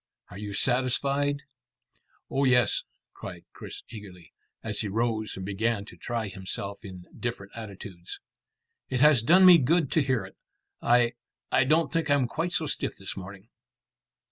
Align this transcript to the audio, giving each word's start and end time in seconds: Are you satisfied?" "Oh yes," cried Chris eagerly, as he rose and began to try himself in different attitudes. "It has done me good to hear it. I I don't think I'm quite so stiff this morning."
Are 0.31 0.37
you 0.39 0.53
satisfied?" 0.53 1.43
"Oh 2.27 2.43
yes," 2.45 2.81
cried 3.13 3.45
Chris 3.53 3.83
eagerly, 3.91 4.33
as 4.63 4.79
he 4.79 4.87
rose 4.87 5.37
and 5.37 5.45
began 5.45 5.85
to 5.85 5.95
try 5.95 6.27
himself 6.27 6.83
in 6.83 7.05
different 7.15 7.51
attitudes. 7.55 8.19
"It 8.89 9.01
has 9.01 9.21
done 9.21 9.45
me 9.45 9.59
good 9.59 9.91
to 9.91 10.01
hear 10.03 10.25
it. 10.25 10.35
I 10.81 11.13
I 11.51 11.65
don't 11.65 11.93
think 11.93 12.09
I'm 12.09 12.27
quite 12.27 12.51
so 12.51 12.65
stiff 12.65 12.97
this 12.97 13.15
morning." 13.15 13.49